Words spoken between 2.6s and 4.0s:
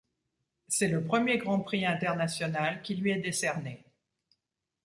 qui lui est décerné.